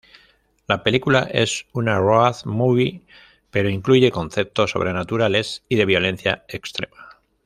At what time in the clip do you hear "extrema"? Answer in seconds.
6.47-7.19